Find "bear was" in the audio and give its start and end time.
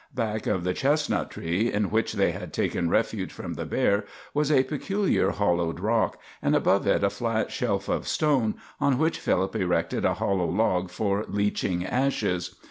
3.67-4.51